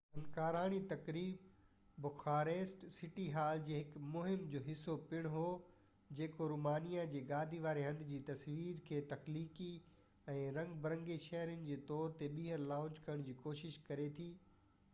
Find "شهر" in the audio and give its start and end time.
11.27-11.53